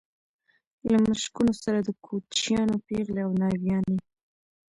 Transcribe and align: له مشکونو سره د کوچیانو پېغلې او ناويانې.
له 0.91 0.97
مشکونو 1.07 1.53
سره 1.63 1.79
د 1.81 1.89
کوچیانو 2.05 2.75
پېغلې 2.87 3.21
او 3.27 3.31
ناويانې. 3.41 3.97